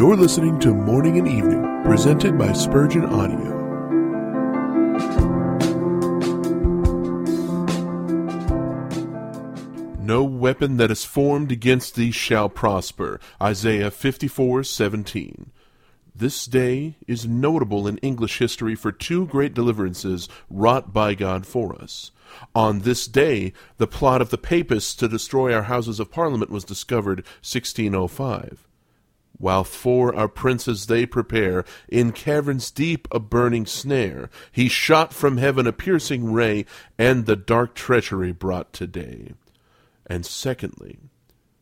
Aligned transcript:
You're 0.00 0.16
listening 0.16 0.58
to 0.60 0.72
Morning 0.72 1.18
and 1.18 1.28
Evening, 1.28 1.82
presented 1.84 2.38
by 2.38 2.54
Spurgeon 2.54 3.04
Audio. 3.04 3.50
No 10.00 10.24
weapon 10.24 10.78
that 10.78 10.90
is 10.90 11.04
formed 11.04 11.52
against 11.52 11.96
thee 11.96 12.12
shall 12.12 12.48
prosper. 12.48 13.20
Isaiah 13.42 13.90
54:17. 13.90 15.50
This 16.16 16.46
day 16.46 16.96
is 17.06 17.26
notable 17.26 17.86
in 17.86 17.98
English 17.98 18.38
history 18.38 18.74
for 18.74 18.92
two 18.92 19.26
great 19.26 19.52
deliverances 19.52 20.30
wrought 20.48 20.94
by 20.94 21.12
God 21.12 21.44
for 21.44 21.74
us. 21.74 22.10
On 22.54 22.78
this 22.78 23.06
day, 23.06 23.52
the 23.76 23.86
plot 23.86 24.22
of 24.22 24.30
the 24.30 24.38
Papists 24.38 24.94
to 24.94 25.08
destroy 25.08 25.52
our 25.52 25.64
Houses 25.64 26.00
of 26.00 26.10
Parliament 26.10 26.50
was 26.50 26.64
discovered 26.64 27.22
1605. 27.42 28.66
While 29.40 29.64
for 29.64 30.14
our 30.14 30.28
princes 30.28 30.84
they 30.84 31.06
prepare, 31.06 31.64
in 31.88 32.12
caverns 32.12 32.70
deep 32.70 33.08
a 33.10 33.18
burning 33.18 33.64
snare, 33.64 34.28
he 34.52 34.68
shot 34.68 35.14
from 35.14 35.38
heaven 35.38 35.66
a 35.66 35.72
piercing 35.72 36.30
ray, 36.30 36.66
and 36.98 37.24
the 37.24 37.36
dark 37.36 37.74
treachery 37.74 38.32
brought 38.32 38.74
to 38.74 38.86
day. 38.86 39.32
And 40.06 40.26
secondly, 40.26 40.98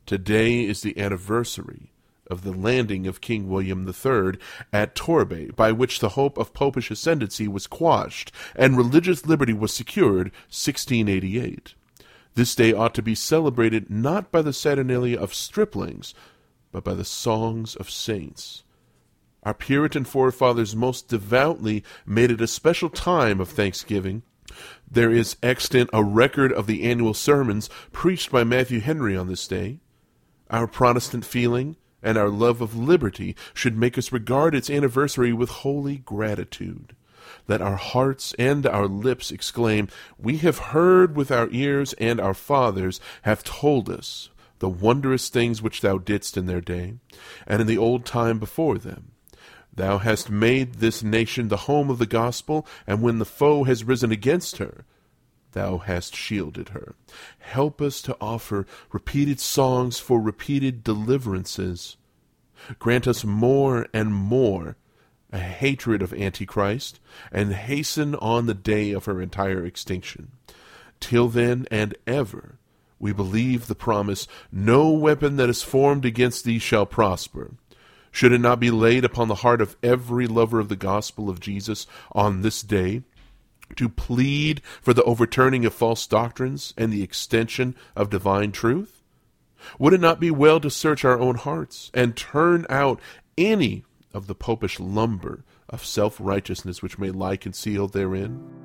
today 0.06 0.64
is 0.64 0.82
the 0.82 0.98
anniversary 0.98 1.92
of 2.28 2.42
the 2.42 2.50
landing 2.50 3.06
of 3.06 3.20
King 3.20 3.48
William 3.48 3.86
III 3.86 4.40
at 4.72 4.96
Torbay, 4.96 5.54
by 5.54 5.70
which 5.70 6.00
the 6.00 6.10
hope 6.10 6.36
of 6.36 6.52
popish 6.52 6.90
ascendancy 6.90 7.46
was 7.46 7.68
quashed, 7.68 8.32
and 8.56 8.76
religious 8.76 9.24
liberty 9.24 9.52
was 9.52 9.72
secured, 9.72 10.32
1688. 10.48 11.74
This 12.34 12.56
day 12.56 12.72
ought 12.72 12.94
to 12.96 13.02
be 13.02 13.14
celebrated 13.14 13.88
not 13.88 14.32
by 14.32 14.42
the 14.42 14.52
saturnalia 14.52 15.16
of 15.16 15.32
striplings, 15.32 16.12
but 16.72 16.84
by 16.84 16.94
the 16.94 17.04
songs 17.04 17.76
of 17.76 17.90
saints. 17.90 18.64
Our 19.42 19.54
Puritan 19.54 20.04
forefathers 20.04 20.74
most 20.74 21.08
devoutly 21.08 21.84
made 22.04 22.30
it 22.30 22.40
a 22.40 22.46
special 22.46 22.90
time 22.90 23.40
of 23.40 23.48
thanksgiving. 23.48 24.22
There 24.90 25.10
is 25.10 25.36
extant 25.42 25.90
a 25.92 26.02
record 26.02 26.52
of 26.52 26.66
the 26.66 26.82
annual 26.84 27.14
sermons 27.14 27.70
preached 27.92 28.30
by 28.30 28.44
Matthew 28.44 28.80
Henry 28.80 29.16
on 29.16 29.28
this 29.28 29.46
day. 29.46 29.78
Our 30.50 30.66
Protestant 30.66 31.24
feeling 31.24 31.76
and 32.02 32.16
our 32.16 32.28
love 32.28 32.60
of 32.60 32.76
liberty 32.76 33.36
should 33.54 33.76
make 33.76 33.98
us 33.98 34.12
regard 34.12 34.54
its 34.54 34.70
anniversary 34.70 35.32
with 35.32 35.50
holy 35.50 35.98
gratitude. 35.98 36.94
Let 37.46 37.60
our 37.60 37.76
hearts 37.76 38.34
and 38.38 38.66
our 38.66 38.86
lips 38.86 39.30
exclaim, 39.30 39.88
We 40.18 40.38
have 40.38 40.58
heard 40.58 41.16
with 41.16 41.30
our 41.30 41.48
ears, 41.50 41.92
and 41.94 42.20
our 42.20 42.34
fathers 42.34 43.00
have 43.22 43.44
told 43.44 43.90
us 43.90 44.30
the 44.58 44.68
wondrous 44.68 45.28
things 45.28 45.62
which 45.62 45.80
thou 45.80 45.98
didst 45.98 46.36
in 46.36 46.46
their 46.46 46.60
day, 46.60 46.94
and 47.46 47.60
in 47.60 47.66
the 47.66 47.78
old 47.78 48.04
time 48.04 48.38
before 48.38 48.78
them. 48.78 49.12
Thou 49.72 49.98
hast 49.98 50.30
made 50.30 50.74
this 50.74 51.02
nation 51.02 51.48
the 51.48 51.56
home 51.56 51.90
of 51.90 51.98
the 51.98 52.06
gospel, 52.06 52.66
and 52.86 53.00
when 53.00 53.18
the 53.18 53.24
foe 53.24 53.64
has 53.64 53.84
risen 53.84 54.10
against 54.10 54.58
her, 54.58 54.84
thou 55.52 55.78
hast 55.78 56.16
shielded 56.16 56.70
her. 56.70 56.94
Help 57.38 57.80
us 57.80 58.02
to 58.02 58.16
offer 58.20 58.66
repeated 58.92 59.38
songs 59.38 59.98
for 59.98 60.20
repeated 60.20 60.82
deliverances. 60.82 61.96
Grant 62.78 63.06
us 63.06 63.24
more 63.24 63.86
and 63.94 64.12
more 64.12 64.76
a 65.32 65.38
hatred 65.38 66.02
of 66.02 66.12
Antichrist, 66.14 67.00
and 67.30 67.52
hasten 67.52 68.14
on 68.16 68.46
the 68.46 68.54
day 68.54 68.92
of 68.92 69.04
her 69.04 69.20
entire 69.20 69.64
extinction. 69.64 70.32
Till 71.00 71.28
then 71.28 71.66
and 71.70 71.96
ever, 72.06 72.57
we 72.98 73.12
believe 73.12 73.66
the 73.66 73.74
promise, 73.74 74.26
No 74.50 74.90
weapon 74.90 75.36
that 75.36 75.48
is 75.48 75.62
formed 75.62 76.04
against 76.04 76.44
thee 76.44 76.58
shall 76.58 76.86
prosper. 76.86 77.52
Should 78.10 78.32
it 78.32 78.40
not 78.40 78.58
be 78.58 78.70
laid 78.70 79.04
upon 79.04 79.28
the 79.28 79.36
heart 79.36 79.60
of 79.60 79.76
every 79.82 80.26
lover 80.26 80.58
of 80.58 80.68
the 80.68 80.76
gospel 80.76 81.28
of 81.28 81.40
Jesus 81.40 81.86
on 82.12 82.42
this 82.42 82.62
day 82.62 83.02
to 83.76 83.88
plead 83.88 84.62
for 84.80 84.94
the 84.94 85.04
overturning 85.04 85.64
of 85.64 85.74
false 85.74 86.06
doctrines 86.06 86.74
and 86.76 86.92
the 86.92 87.02
extension 87.02 87.76
of 87.94 88.10
divine 88.10 88.50
truth? 88.50 89.02
Would 89.78 89.92
it 89.92 90.00
not 90.00 90.20
be 90.20 90.30
well 90.30 90.60
to 90.60 90.70
search 90.70 91.04
our 91.04 91.18
own 91.18 91.36
hearts 91.36 91.90
and 91.92 92.16
turn 92.16 92.66
out 92.70 93.00
any 93.36 93.84
of 94.14 94.26
the 94.26 94.34
popish 94.34 94.80
lumber 94.80 95.44
of 95.68 95.84
self 95.84 96.16
righteousness 96.18 96.82
which 96.82 96.98
may 96.98 97.10
lie 97.10 97.36
concealed 97.36 97.92
therein? 97.92 98.57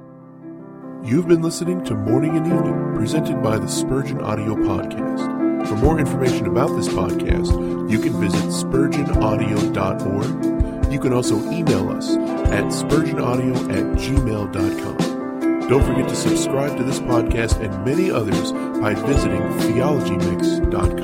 You've 1.03 1.27
been 1.27 1.41
listening 1.41 1.83
to 1.85 1.95
Morning 1.95 2.37
and 2.37 2.45
Evening, 2.47 2.93
presented 2.95 3.41
by 3.43 3.57
the 3.57 3.67
Spurgeon 3.67 4.21
Audio 4.21 4.55
Podcast. 4.55 5.67
For 5.67 5.75
more 5.75 5.99
information 5.99 6.47
about 6.47 6.73
this 6.77 6.87
podcast, 6.87 7.51
you 7.91 7.99
can 7.99 8.17
visit 8.21 8.45
spurgeonaudio.org. 8.45 10.93
You 10.93 10.99
can 11.01 11.11
also 11.11 11.35
email 11.51 11.89
us 11.89 12.15
at 12.15 12.63
spurgeonaudio 12.71 13.53
at 13.69 13.83
gmail.com. 13.99 15.67
Don't 15.67 15.83
forget 15.83 16.07
to 16.07 16.15
subscribe 16.15 16.77
to 16.77 16.83
this 16.83 16.99
podcast 16.99 17.59
and 17.61 17.83
many 17.83 18.09
others 18.09 18.53
by 18.79 18.93
visiting 18.93 19.41
theologymix.com. 19.41 21.02